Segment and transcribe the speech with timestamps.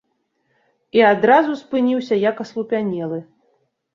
[0.99, 3.19] І адразу спыніўся як аслупянелы.